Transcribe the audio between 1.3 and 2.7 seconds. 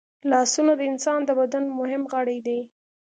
بدن مهم غړي دي